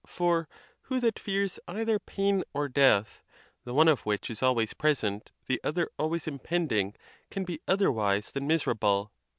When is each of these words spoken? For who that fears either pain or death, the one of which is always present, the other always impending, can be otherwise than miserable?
For 0.07 0.49
who 0.89 0.99
that 1.01 1.19
fears 1.19 1.59
either 1.67 1.99
pain 1.99 2.43
or 2.55 2.67
death, 2.67 3.21
the 3.65 3.73
one 3.75 3.87
of 3.87 4.01
which 4.01 4.31
is 4.31 4.41
always 4.41 4.73
present, 4.73 5.31
the 5.45 5.61
other 5.63 5.91
always 5.99 6.25
impending, 6.27 6.95
can 7.29 7.43
be 7.45 7.61
otherwise 7.67 8.31
than 8.31 8.47
miserable? 8.47 9.11